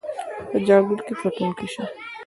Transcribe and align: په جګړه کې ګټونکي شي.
په 0.49 0.57
جګړه 0.67 0.95
کې 1.05 1.13
ګټونکي 1.23 1.67
شي. 1.73 1.83